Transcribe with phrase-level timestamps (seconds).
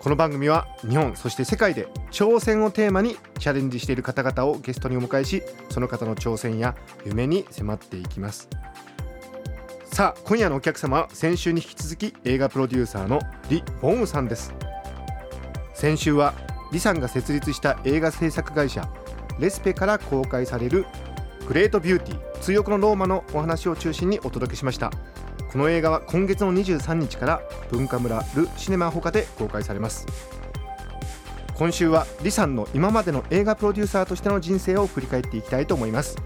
[0.00, 8.48] この番組は日本そして世界で挑戦をテーマにチャレンジしている方々をゲストにお迎えしその方の挑戦や夢に迫っていきます。
[9.84, 14.54] さあ今夜のお客様は先週に引き続き映画プロデューサーのリ・ボンウさんです。
[15.74, 16.32] 先週は
[16.72, 18.88] リさんが設立した映画制作会社
[19.38, 20.86] レスペから公開される
[21.46, 24.90] グレートビューティー追憶のローマのお話を中心にお届けしました。
[25.52, 30.06] この映画は今月の23日から文化村ル・シネマホカで公開されます。
[31.54, 36.16] 今週はリさんの今までの映画プロデューサーとしての人生を振り返っていきたいと思います。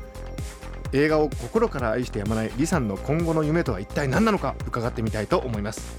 [0.93, 5.97] 映画を心から愛してやまないリさんの今後の夢とは一体何なのか伺ってみたいと思います。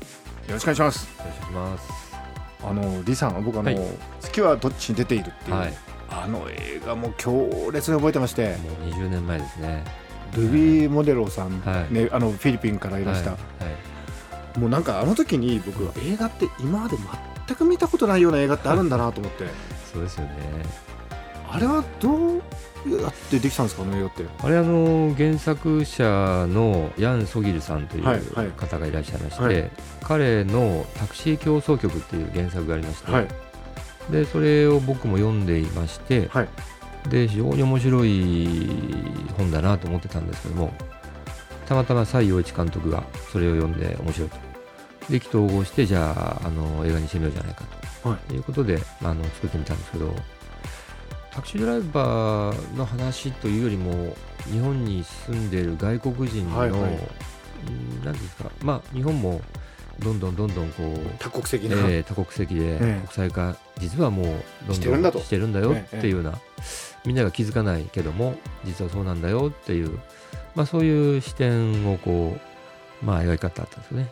[0.47, 1.07] よろしくお願いします。
[1.17, 2.15] よろしくお願いします。
[2.63, 3.79] あのリさん僕あの、はい。
[4.21, 5.73] 月はどっちに出ているっていう、はい。
[6.11, 8.49] あの映画も強烈に覚えてまして。
[8.49, 11.93] もう20年前ですねルビー・モデロさん、はい。
[11.93, 13.63] ね、あのフィリピンからいらした、はい。
[13.63, 13.69] は
[14.55, 14.59] い。
[14.59, 16.97] もうなんかあの時に僕は映画って今まで
[17.47, 19.45] 全く見たことないような映画ってあるんだなと思って。
[19.91, 20.31] そうですよね。
[21.49, 22.41] あれはどう
[23.01, 24.25] やってできたんですかあの映画って。
[24.43, 28.47] あれあの原作者のヤン・ソギルさんというはいはい。
[28.57, 29.71] 方がいらっしゃいまして、はい。
[30.03, 33.27] 彼の「タクシー競争曲」っていう原作がありまして、はい。
[34.11, 36.47] でそれを僕も読んでいまして、はい
[37.09, 38.69] で非常に面白い
[39.37, 40.73] 本だなと思ってたんですけども
[41.67, 44.37] たまたま西洋一監督がそれを読んで面白いと。
[45.09, 47.63] で意気投合してじゃああの映画にしてみようじゃないか
[48.01, 48.33] と、、はい。
[48.33, 50.11] いうことであの作ってみたんですけど
[51.31, 54.15] タクシードライバーの話というよりも
[54.51, 56.91] 日本に住んでいる外国人の、はいはい。
[58.03, 59.41] ですかまあ日本も
[59.99, 62.99] どんどんどんどんこう多国籍な、えー多国籍でええ。
[63.01, 64.25] 国際化、実はもう
[64.67, 65.19] どんしてるんだと。
[65.19, 66.39] どんしてるんだよええっていうような、
[67.05, 69.99] みんなが気づかないけども実はそうなんだよっていう、
[70.55, 72.37] まあ、そういう視点をこ
[73.01, 74.11] う、まあ、描き方だったんですよね。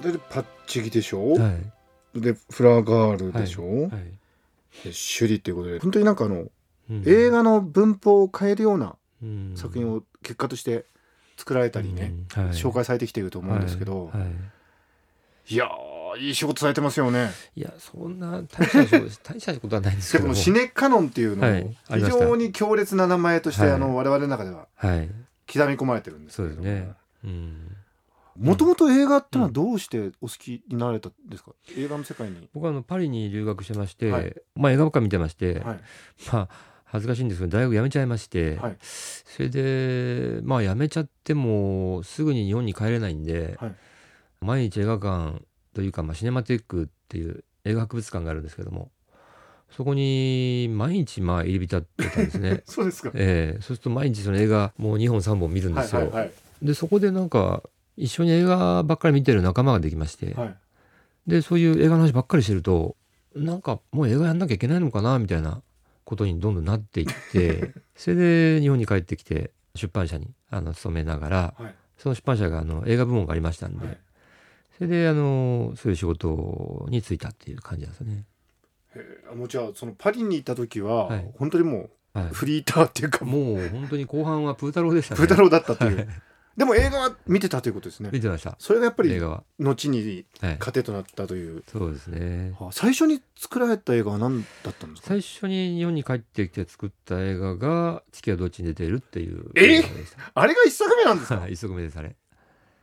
[0.00, 1.50] でパッチギでしょ、は
[2.14, 2.20] い。
[2.20, 3.90] でフラガールでしょ、はい。
[4.84, 6.46] でシュリっていうことで本当になんかあの、
[6.90, 7.02] うん。
[7.06, 9.52] 映画の文法を変えるようなうん。
[9.56, 10.84] 作品を結果として
[11.36, 12.44] 作られたりね、うん。
[12.44, 12.52] はい。
[12.52, 14.20] 紹介されてきていると思うんですけど、はい。
[14.20, 14.30] はい。
[15.48, 17.30] い、やーいい仕事されてますよね。
[17.56, 20.34] いやそんな大した仕事 大したことはないんですけども。
[20.34, 25.10] でこのシネカノンっていうのはいも非常に強烈な名前として、はいあの我々の中でははい。
[25.52, 26.92] 刻み込まれてるんですけそうですね。
[27.24, 27.76] うん。
[28.36, 32.48] もともと映画ってのはどうしてお好きになられたんですか、映画の世界に。
[32.52, 34.34] 僕はあのパリに留学してまして、はい。
[34.56, 35.80] まあ、映画ばっか見てまして、はい。
[36.32, 36.48] まあ
[36.84, 38.76] 恥ずかしいんですけど大学辞めちゃいまして、はい。
[38.80, 43.74] それでまあ辞めちゃってもすぐに日本に帰れないんで、はい。
[44.40, 45.42] 毎日映画館
[45.74, 48.90] というか、まあ、シネマティックっていう映画博物館があるんですけども
[49.76, 53.10] そこに毎日まあ入り浸ってたんですね そうですか。
[53.14, 56.02] ええそうすると毎日その映画もう2本3本見るんですよ。
[56.02, 56.30] はいはい
[56.62, 57.62] でそこでなんか
[57.96, 60.34] 一緒に映画ばっかり見てる仲間ができまして、はい。
[60.46, 60.56] はい。
[61.26, 62.96] でそういう映画の話ばっかりしてると
[63.34, 65.62] なんかもう映画やんなきゃいけないのかなみたいな
[66.04, 68.16] ことにどんどんなっていって それ
[68.56, 71.74] で日本に帰ってきて出版社にあの勤めながらはい。
[71.98, 73.98] その出版社があの映画部門がありましたんで、はい
[74.78, 78.24] それであのそういう仕事に就いたっていう感じなんですよね。
[78.96, 85.18] へえもうじゃあそのパリに行った時は、はい本当にもはうフリーターっていうか、い、もう本当に後半はプータローでしたね。
[85.18, 85.96] プータローだったっていう。
[85.96, 86.08] はい
[86.56, 88.10] でも映画は見てたということですね。
[88.12, 89.42] 見てましたそれがやっぱり映画は。
[89.58, 91.64] 後にはい、糧となったという。
[91.66, 92.54] そうですね。
[92.60, 95.08] あ最初に作られた映画は何だったんですか？
[95.08, 99.82] 最初に日本に帰ってきて作った映画が「月はどっちに出てる」っていうえ？
[100.34, 101.40] あれが一作目なんですか？
[101.40, 102.14] はい一足目ですあれ。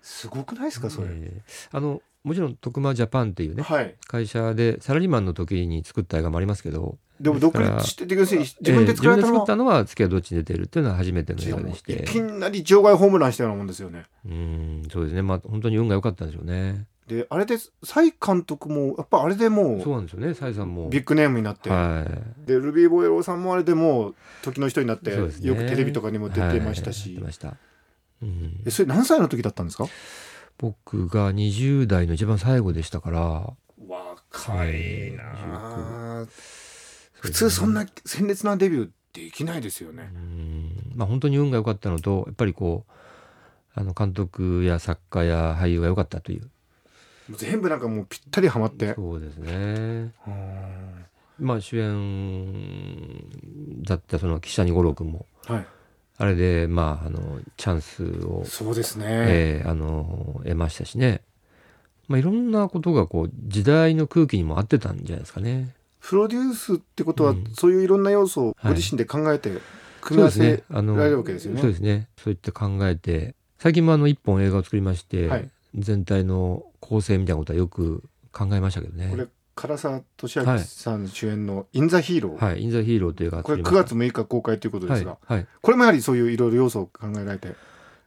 [0.01, 1.07] すごくないですかそれ？
[1.11, 3.95] えーあのもちろん徳間ジャパンっていうねはい。
[4.05, 9.33] 会社でサラリーマンの時に作った映画もありますけどでも独立して要するに自分でえー作られたのは。
[9.33, 14.05] 自分で作ったのは「月はどっちに出てる」っていうのは初めての映画でしいてきなり場外ホームランしたようなもんですよね。
[14.25, 15.23] うんそうですね。
[15.23, 16.85] まあ本当に運が良かったんでしょうね。
[17.07, 20.89] であれで蔡監督もやっぱあれでもそうなんですよねサイさんも。
[20.89, 22.47] ビッグネームになって、はい。
[22.47, 25.17] でルビー・ボエローさんもあれでもう時の人になって、ね。
[25.17, 27.57] よくテレビとかにも出てましたはいました
[28.21, 28.61] うん。
[28.65, 29.87] えそれ何歳の時だったんですか？
[30.57, 33.53] 僕が20代の一番最後でしたから。
[33.87, 36.25] 若いなあ。
[37.19, 40.09] 普通そんな鮮烈なデビューできないですよね。
[40.13, 40.17] う。
[40.17, 40.91] ん。
[40.95, 42.91] まあ本当に運が良かったのとやっぱりこう
[43.73, 46.49] あの監督や作家や俳優が良かったという。
[47.37, 48.93] 全部なんかもうぴったりはまって。
[48.95, 50.13] そうですね。
[50.27, 51.05] うん
[51.39, 55.65] まあ主演だったその岸谷五郎君もはい
[56.21, 61.21] あれでまああのチャンスを、そうですね、えーあの得ましたしね、
[62.07, 65.73] まあ、いろんなことがこう時代の空気にも合ってたんじゃないですかね。
[65.99, 67.45] プロデュースってことは、うん。
[67.55, 69.49] そういういろんな要素をご自身で考えて
[70.01, 71.61] 組み合わせ、られるわけですよね。
[71.61, 72.07] そうですね。
[72.17, 75.49] そういって考えて最近もあの一本映画を作りまして、はい。
[75.73, 79.07] 全体の構成みたいなことはよく考えましたけどね。
[79.09, 83.95] これ唐沢俊明さん主演の「イン・ザ・ヒーロー」はい、インザヒーローという映画をこれ9作りました。
[83.95, 87.55] 月6日公開ということですが、はい、はい、これもやはりそういういろいろ要素を考えられて。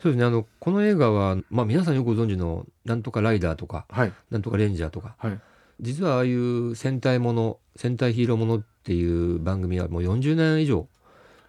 [0.01, 0.25] そうですね。
[0.25, 5.15] あのこの映画は、まあ、皆さんよくご存知の「なんとかライダー」とかはい「なんとかレンジャー」とか。
[5.19, 5.41] はい。
[5.81, 10.89] 実はああいう戦隊もの戦隊ヒーローものっていう番組はもう40年以上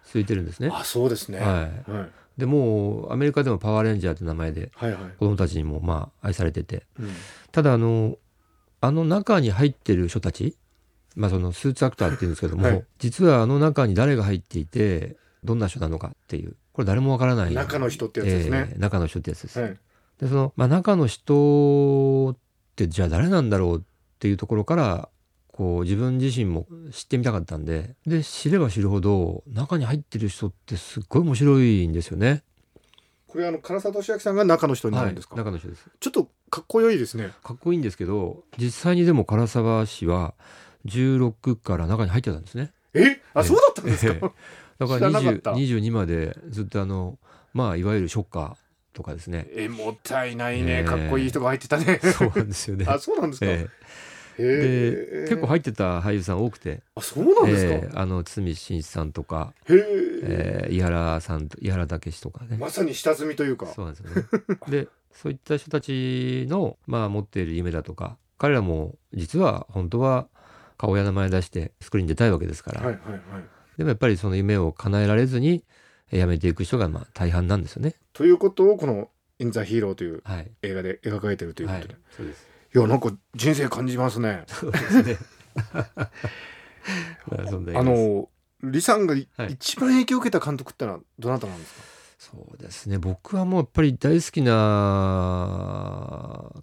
[0.04, 0.70] 続いてるんですね。
[0.72, 2.10] あそうですね、はい、はい。
[2.38, 5.02] でもうアメリカでもパワーレンジャーって名前ではいはい。
[5.18, 6.84] 子供たちにもまあ愛されてて。
[6.98, 7.10] うん。
[7.52, 8.18] ただあの
[8.80, 10.56] あの中に入ってる人たち、
[11.14, 19.60] まあ、そのスーツアクターっていうんですけども、はい実はあの中に誰が入っていてどんな人なのかっていうこれ誰もわからない中の人ってやつですねえー中の人ってやつです。
[19.60, 19.78] はい
[20.18, 22.36] でその、まあ、中の人っ
[22.74, 23.82] てじゃあ誰なんだろうっ
[24.18, 25.08] ていうところから
[25.48, 32.42] こう自分自身も知ってみたかったんでで知れば知るほど中に入ってる人ってすっごい面白いんですよね。
[33.36, 35.90] これあの唐沢俊明さんが中の人になるんですか、はい、中の人です。
[36.00, 37.32] ちょっとかっこよいですね。
[37.44, 40.32] かっこいいんですけど実際にでも唐沢氏は
[40.86, 42.72] 16から中に入ってたんですね。
[42.94, 43.20] え？
[43.34, 44.32] あえそうだったんですか、
[44.78, 45.52] だから 知らなかった。
[45.52, 47.18] 20 22までずっとあの
[47.52, 48.54] まあいわゆるショッカー
[48.94, 49.48] とかですね。
[49.50, 50.66] えもったいないね。
[50.66, 50.84] ねえ。
[50.84, 52.00] かっこいい人が入ってたね。
[52.02, 52.86] そうなんですよね。
[52.88, 53.70] あそうなんですか、
[54.42, 59.78] でえ結構入ってた俳優さん多くて、あそうなんですか、ええあの堤真一さんとか、へえ。
[60.22, 63.66] えー、井原さんと井原武史とかね、まさに下積みというか。
[63.66, 64.58] そうなんですよね。
[64.68, 70.28] でそういった人たちの、まあ、持っている夢だとか彼らも実は本当は
[70.76, 73.20] 顔や名前出してスクリーンに出たいわけですから、はいはいはい。
[73.78, 75.64] でもやっぱりその夢を叶えられずに
[76.12, 77.94] えー辞めていく人がまあ大半なんですよね。
[78.12, 79.08] ということをこの
[79.40, 82.46] 「イン・ザ・ヒーロー」というはい、映画で描かれてるというこはいとで、い、、そうです。
[82.78, 84.44] やなんか人生感じますね。
[84.46, 85.18] そうですね。
[87.26, 88.28] まあの
[88.60, 89.14] 李さんが
[89.48, 91.82] 一番影響を受けた監督ってのはどなたなんですか、
[92.18, 92.98] そうですね。
[92.98, 95.42] 僕はもうやっぱり大好きな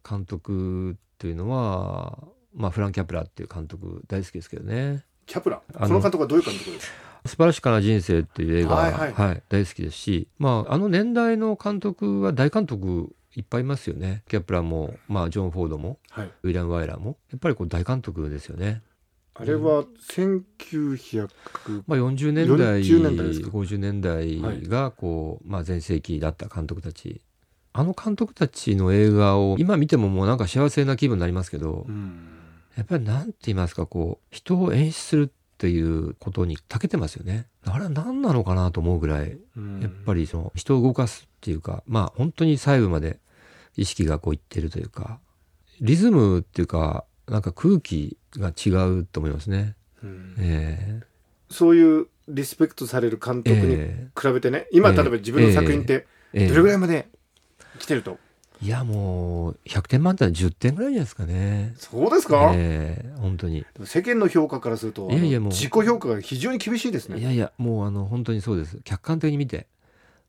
[0.08, 2.18] 監督というのは、
[2.54, 5.06] まあ、フラン・キャプラーっていう監督大好きですけどね。
[5.26, 6.94] キャプラあのこの監督はどういう監督ですか
[7.26, 9.14] 「素晴らしかな人生」っていう映画は、はい。
[9.14, 14.24] はい大好きですし、まあ、あの年代の監督は大監督いっぱいいますよね。
[14.28, 16.32] キャプラーも、まあ、ジョン・フォードもはい。
[16.44, 18.82] ウィリアム・ワイラーもやっぱりこう大監督ですよね。
[19.36, 21.28] あれは1900
[21.88, 27.22] まあ、40年代40年代ですか？50年代がこう、まあ、全盛期だった監督たち。
[27.76, 32.28] あの監督たちの映画を今見てももうなんか幸せな気分になりますけど、うん。
[32.78, 35.32] やっぱりなんて言いますかこう人を演出する
[35.64, 37.46] っていうことに長けてますよね。
[37.66, 39.80] あれは何なのかなと思うぐらいうん。
[39.80, 43.20] やっぱりその人を動かすっていうかまあ本当に細部まで
[43.78, 45.20] 意識がこういってるというか
[45.80, 49.76] リズムっていうかなんか空気が違うと思いますね。
[50.04, 50.36] うん。
[50.38, 51.00] え
[51.50, 57.08] そういうリスペクトされる監え督にえ比べてね、今ええ例えば自分の作品ってどれぐらいまで
[57.80, 58.18] 来てると、
[58.62, 61.74] いやもう100点満点は10点ぐらいじゃないですかね。
[61.78, 63.66] そうですか、ええ本当に。
[63.84, 67.20] 世間の評価からするといやいやもう自己評価が非常に厳しいですね。
[67.20, 68.80] いやいやもうあの本当にそうです。
[68.84, 69.68] 客観的に見て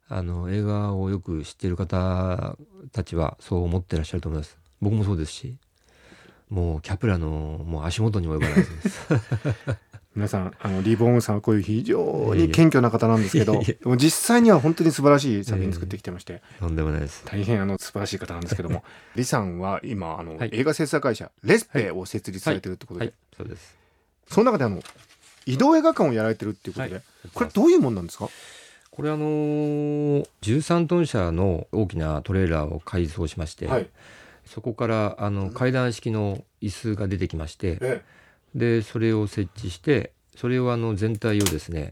[0.09, 2.57] あの映画をよく知っている方
[2.93, 4.59] たちはそう思ってらっしゃると思います。
[4.81, 5.57] 僕もそうですし
[6.51, 9.09] もうキャプラのもう足元にも及ばないです
[10.15, 13.61] 皆さんあのリボーンさんはこういう非常に謙虚な方なんですけど
[13.97, 17.25] 実際には本当に素晴らしい作品作ってきてまして、とんでもないです。
[17.25, 18.85] 大変あの素晴らしい方なんですけども。
[19.15, 20.51] 李さんは今あの、はい。
[20.53, 23.15] 映画制作会社レスペを設立されてるってことで、はい。
[23.37, 23.77] そうです。
[24.29, 24.83] その中であの
[25.47, 27.03] 移動映画館をやられてるっていうことで、はい。
[27.35, 28.29] これどういうもんなんですか？
[28.93, 33.89] これあのー13トン車の大きなトレーラーを改装しまして、はい。
[34.47, 38.03] そこからあの階段式の椅子が出てきましてえ
[38.55, 41.91] でそれを設置してそれをあの全体をですね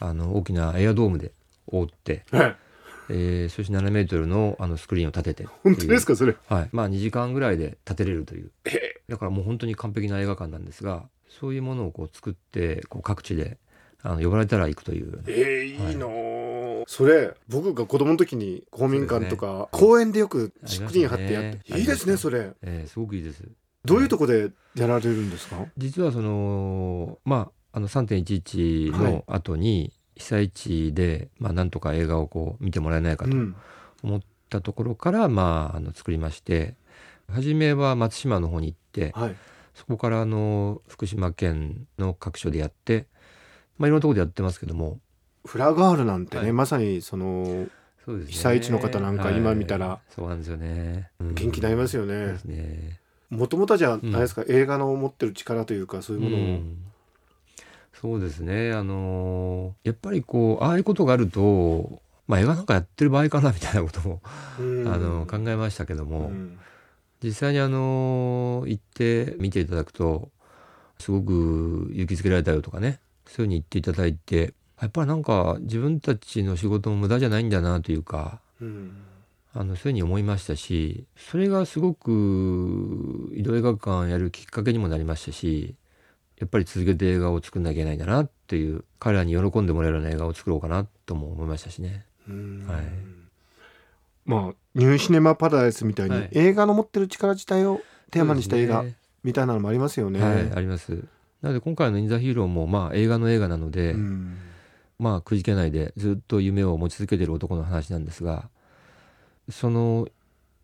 [0.00, 1.32] あの大きなエアドームで
[1.66, 2.62] 覆って、ええ
[3.08, 6.36] えーそして7メートルのあのスクリーンを立てて本当ですかそれ。
[6.48, 6.68] はい。
[6.72, 8.50] まあ2時間ぐらいで立てれるという。
[8.64, 13.58] えだからもう本当に完璧な映画館なんですがそういうものをこう作ってこう各地で
[14.02, 15.22] あの呼ばれたら行くという。
[15.26, 15.92] えー、い。
[15.92, 21.60] いのーそれ僕が子供の時に公民館とか、そう公園でよくスクリーン貼ってやって、ね。
[21.78, 22.50] いいですねそれ。
[22.62, 23.44] えーすごくいいです
[23.84, 33.56] どういうとこでやられるんですか、実はそのまああの3.11はいの後に被災地で、まあ、なんとか映画をこう見てもらえないかとうん。
[34.02, 36.74] 思ったところから、まあ、あの作りまして
[37.28, 39.36] 初めは松島の方に行ってはい。
[39.74, 43.06] そこからあの福島県の各所でやって、
[43.78, 45.00] まあ、いろんなところでやってますけども。
[45.46, 46.52] フラガールなんてね、はい。
[46.52, 47.66] まさにその
[48.04, 48.32] そうですね。
[48.32, 50.12] 被災地の方なんか今見たらはい。
[50.14, 51.34] そうなんですよね、うん。
[51.34, 52.36] 元気になりますよね。
[52.36, 53.00] すね
[53.32, 56.76] もともとじゃあ、うんあれですか映画の持ってる力というかそういうものを、うん。
[57.94, 58.72] そうですね。
[58.72, 64.20] あのーやっぱりこうああいうことがあると、まあ、映画なんかやってる場合かなみたいなことも、
[64.60, 64.86] うん。
[64.86, 66.58] あの考えましたけども、うん。
[67.22, 70.28] 実際にあの行って見ていただくと
[70.98, 73.00] すごく勇気づけられたよとかね。
[73.26, 78.40] そういうふうに言っていただいてやっぱりなんか自分たちの仕事も無駄じゃないんだなというか。
[78.60, 78.92] うん
[79.54, 85.74] あのそういうふうに思いましたしそれがすごく移動映画館やるきっかけにもなりましたし
[86.38, 92.06] やっぱり続けて映画を作んなきゃいけないんだなっていう彼らに喜んでもらえるような映画を作ろうかなとも思いましたしね。
[92.28, 92.82] うんはい
[94.24, 97.80] まあニューシネマパラダイスみたいに、はい映画の持ってる力自体を
[98.10, 98.84] テーマにした映画
[99.24, 100.20] みたいなのもありますよね。
[100.20, 101.04] はい、あります。
[101.42, 104.36] なので今回の「イン・ザ・ヒーロー」もまあ映画の映画なので、うん
[104.98, 108.48] まあくじけないでずっと夢を持ち続けている男の話なんですが
[109.50, 110.08] その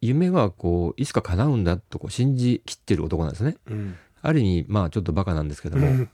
[0.01, 3.57] 夢はこういつか叶うんだとこう信じきってる男なんですね。
[3.67, 3.97] うん。
[4.21, 6.11] ある意味まあちょっとバカなんですけども、うん。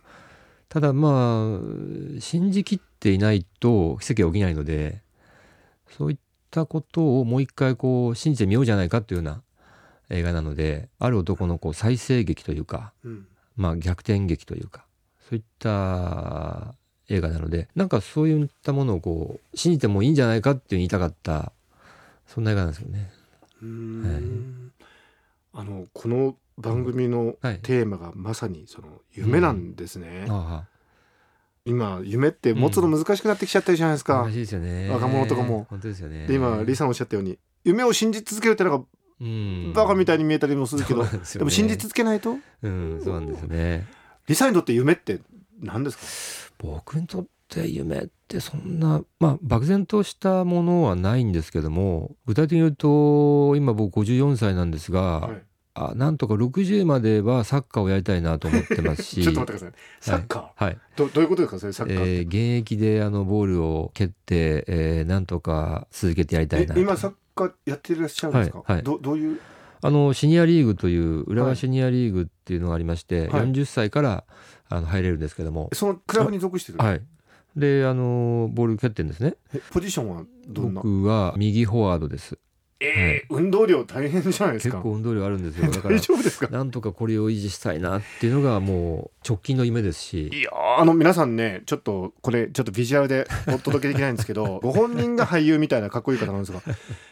[0.68, 5.02] ただまあ信じきっていないと奇跡は起きないので
[5.97, 6.18] そういっ
[6.50, 9.42] たことをもう一回こう信じてみようじゃないかというような
[10.11, 13.26] 映画なのである男のこう再生劇というかうん。
[13.56, 14.85] まあ、逆転劇というか
[15.28, 16.75] そういった
[17.09, 21.52] 映画なのでなんかそういったものをこう信じてもいいんじゃないかっていう言いたかった
[22.26, 23.11] そんな映画なんですよね。
[23.62, 24.73] うん
[25.52, 30.26] あのこの番組のはいテーマがまさにその夢なんですね。
[30.28, 30.64] あ
[31.64, 34.23] 今夢って持つの難しくなってきちゃってるじゃないですあか。
[34.23, 34.90] 難しいですよね。
[34.90, 36.26] 若者とかも本当ですよね。
[36.26, 38.87] で今リさんおっしゃったように夢を信じ続けるってなんか
[39.21, 42.37] うんバカみたいに見えたりもするけど、でねでも信じ続けないと？
[42.62, 43.87] うんそうなんですよね。
[44.26, 45.21] リさんにとって夢って
[45.61, 47.99] 何です僕にとって夢。
[47.99, 55.43] ってそんなまあ漠然としたものはないんですけども具体的に言うと今僕54歳なんですが、か、はい。
[55.77, 59.23] あなんとか60まではサッカーをやりたいなと思ってますし。
[59.25, 66.81] ちょっと待ってくださいサッカー、はい、どどういうことですかそれサッカーって、えー現役であのボールを蹴って、えーなんとか続けてやりたいえなと。
[66.81, 68.83] 今サッカーやってらっしゃるんですか、はいはい。
[68.85, 69.39] どどういう？
[69.83, 73.43] あのシニアリーグという浦はい和シニアリーグっていうのがありまして、はい。
[73.43, 74.25] 40歳から
[74.71, 77.03] あの入れるんですけども、そのクラブに属してる、はい、
[77.57, 79.35] であのボール蹴ってるんですね。
[79.55, 80.83] えポジションはどんな？
[80.83, 82.39] 僕は右フォワードです
[82.81, 84.76] えー運動量大変じゃないですか。
[84.76, 85.71] 結構運動量あるんですよ。
[85.73, 86.49] だから大丈夫ですか？
[86.49, 90.28] なんとかこれを維持したいなっていうのがもう直近の夢ですし。
[90.28, 96.61] いやーあの皆さんねちょっとこれちょっとビジュアルでお届けできないんですけど ご本人が俳優みたいなかっこいい方なんですが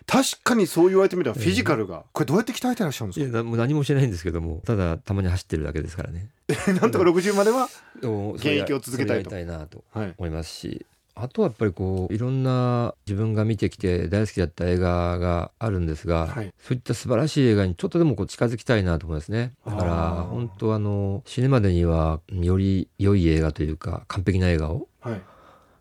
[0.07, 6.29] 確かにそう言われてみればフィジカルがこれどうやって鍛えてらっしゃるんですいやなもう何もしてないんですけどもただたまに走ってるだけですからね。
[6.49, 9.39] かなんとか60までは現現役を続けたいと。
[9.39, 10.15] いなとはい。
[10.19, 16.53] 思いますしあとはやっぱりこういろんな自分が見てきて大好きだった映画があるんですが、はい。
[16.59, 19.53] そういった素晴らしい映画にちょっとでもこう近づきたいなと思いますね。
[19.67, 25.21] だから本当あの死ぬまでにはより良い映画というか完璧な映画を、はい。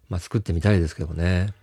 [0.10, 1.54] まあ、作ってみたいですけどね。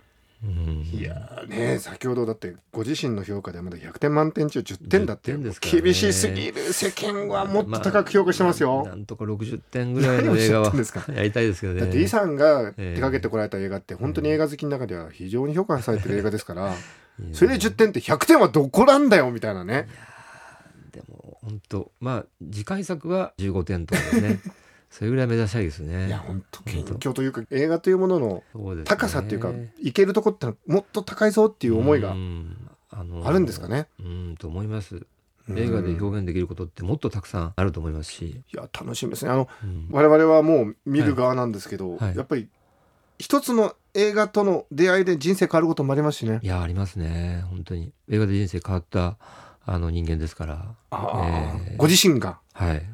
[0.41, 5.81] うん、いやーね先ほどだってご自身の評価でまだ100点満点中10点だって10点ですからね。
[5.81, 10.73] 厳しすぎる世間はもっと高く評価してますよ、ななんとか60点ぐらいの映画は
[11.13, 11.81] やりたいですけどね。
[11.81, 16.73] だってイさんがええ手掛けてこられた映画って本当に映画好きの中では非常に評価されてる映画ですから
[17.33, 19.89] それで10点って100点はどこなんだよみたいなね。
[20.93, 24.39] でも本当まあ次回作は15点とかですね
[24.89, 26.07] それぐらい目指したいですね。
[26.07, 28.43] いや本当謙虚というか映画というものの
[28.85, 32.69] 高さっていうかいけるとこってもっと高いぞっていう思いがうん。
[33.23, 33.87] あるんですかね。
[33.99, 35.05] うんと思います。
[35.51, 39.31] 映画で表現できることってもっとたくさんあると思いますし、いや楽しみですね。
[39.31, 39.87] あのうん。
[39.91, 42.15] 我々はもう見る側なんですけど、はい。
[42.15, 42.49] やっぱり
[43.19, 46.39] 一つの映画との出会いで人生変わることもありますしね。
[46.41, 47.43] いやありますね。
[47.49, 47.91] 本当に。
[48.09, 49.17] 映画で人生変わった
[49.65, 50.75] あの人間ですから。
[50.91, 51.77] えー。
[51.77, 52.39] ご自身が。
[52.53, 52.85] はい。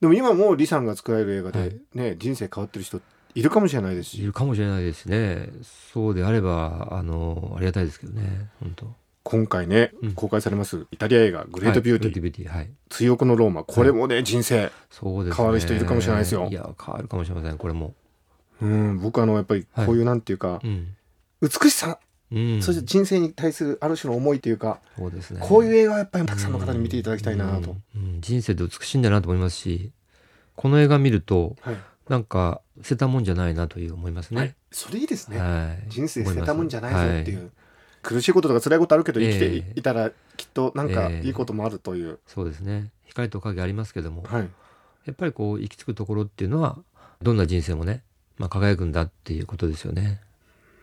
[0.00, 3.00] でも今もう李さんが作られる映画で、はいね人生変わってる人
[3.34, 5.50] いるかもしれないですしいるかもしれないですしね。
[5.92, 8.86] そうであればあのありがたいですけどね本当。
[9.24, 12.70] 今回ね、うん公開されますイタリア映画「グレートビューティー」はいーはい。
[12.88, 15.36] 追憶のローマこれもね、人生そうですね。
[15.36, 17.94] 変わる人いるかもしれないですよいや変わるかもしれませんこれも。
[18.62, 20.94] うん僕あのやっぱりこういうなんていうか、うん。
[21.42, 22.00] 美しさ、
[22.32, 22.62] うん。
[22.62, 25.40] そして人生に対するある種の思いというか、そうですね。
[25.42, 28.14] こういう映画はやっぱりたくさんの方に見ていただきたいなと、うん。
[28.14, 28.20] うん。
[28.20, 29.90] 人生って美しいんだなと思いますし
[30.56, 31.76] この映画見るとはい。
[32.08, 34.54] なんか捨てたもんじゃないなという思いますね。
[34.72, 37.50] それいいですね、はい、人生捨てたもんじゃないぞっていう、は
[38.02, 39.72] 苦しいこととか辛いことあるけど生きてええ。
[39.76, 41.26] いたらきっとなんかええ。
[41.26, 42.90] いいこともあるという、そうですね。
[43.04, 44.48] 光と影ありますけども、はい。
[45.04, 46.78] やっぱりこう行き着くところっていうのは
[47.20, 48.02] どんな人生もね、
[48.38, 50.20] まあ、輝くんだっていうことですよね。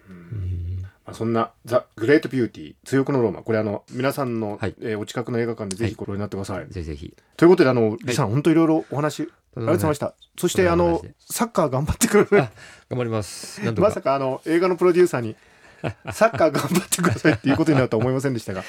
[0.10, 0.75] うん
[1.06, 6.68] まあ、そんな「ザ・グレート・ビューティー追憶のローマ」これあの皆さんの、はいえーお近くの映画館でぜひご覧になってください。
[6.68, 7.16] ぜひぜひ。
[7.38, 10.16] ということであの李さん、本当いろいろお話ありがとうございました。
[10.38, 12.52] そしてあのサッカー頑張ってくださいあ。
[12.90, 13.62] 頑張ります。
[13.80, 15.36] まさかあの映画のプロデューサーに
[16.12, 18.64] サッカー頑張ってくださいっていうことになるとは思いませんでしたが。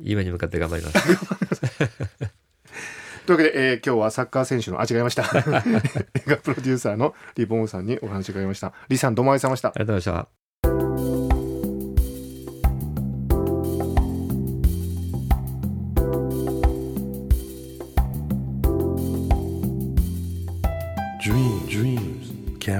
[0.00, 0.98] 今に向かって頑張ります。
[3.26, 5.22] というわけで、えー今日はサッカー選手の、あ、違いました。
[6.14, 8.72] 映画プロデューサーのリボンさんにお話を伺いました。
[8.88, 9.80] リさん、どうもありがとうございましたあ。
[9.80, 10.28] りがとうございま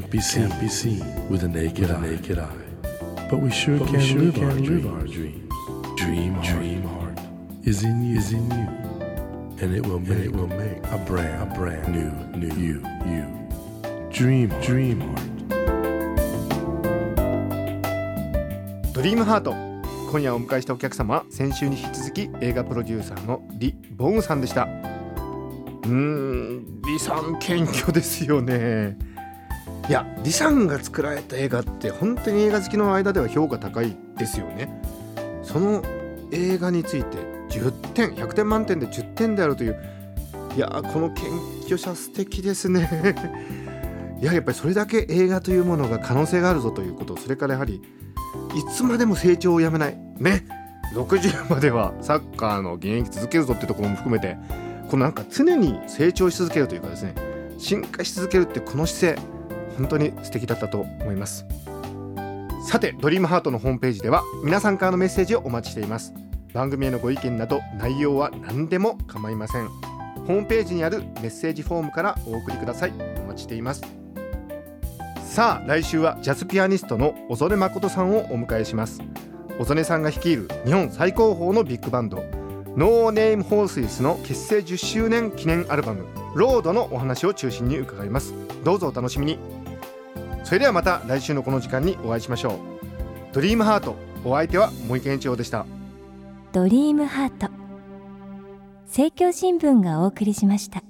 [0.06, 2.00] can't be seen, can't be seen with a naked, eye.
[2.00, 2.48] naked eye.
[3.28, 4.86] But we sure But can, we sure live, can our live dreams.
[4.86, 5.52] our dreams.
[5.96, 7.18] Dream, dream heart
[7.64, 8.68] is in you, is in you,
[9.60, 13.26] and it will make, it will make a brand, a brand new, new you, you.
[14.12, 15.22] Dream, dream heart.
[18.92, 19.54] ドリームハート。
[20.10, 24.62] 今夜お迎えしたお客様は、先週に引き続き映画プロデューサーのリ・ボンさんでした。
[24.62, 28.96] うーん、リさん謙虚ですよね。
[29.88, 34.68] いや、リさんが作られた映画って本当に映画好きの間では評価高いですよね。
[35.42, 35.82] その
[36.32, 37.18] 映画について
[37.50, 39.80] 10点、100点満点で10点であるという、
[40.56, 41.26] いやこの謙
[41.62, 43.14] 虚さ素敵ですね。
[44.20, 47.82] いややっぱりそれだけ映画というものが可能性があるぞということそれからやはり
[48.54, 50.46] いつまでも成長をやめないね
[50.94, 54.38] 60まではサッカーの現役続けるぞってところも含めて
[54.88, 57.14] このなんか常に成長し続けるというかですね
[57.58, 59.35] 進化し続けるってこの姿勢
[59.76, 61.46] 本当に素敵だったと思います。
[62.66, 66.12] さてドリームハートのホームページでは皆さんからのメッセージをお待ちしています。
[66.52, 69.68] 番組へのご意見など内容は何でも構いません。
[70.26, 72.92] ホームページにあるメッセージフォームからお送りください。
[73.22, 73.82] お待ちしています。
[75.22, 79.00] さあ来週はジャズピアニストの小曽根誠さんをお迎えします。
[79.58, 82.24] 小曽根さんが率いる日本最高峰のビッグバンド
[82.76, 88.34] ノーネームホースイスの結成10周年記念アルバムロードのお話を中心に伺います。
[88.64, 89.55] どうぞお楽しみに。
[90.46, 92.54] それではまた来週のこの時間にお会いしましょう。
[93.32, 95.66] ドリームハートお相手は森健一郎でした。
[96.52, 97.48] ドリームハート。
[98.86, 100.84] 政教新聞がお送りしました。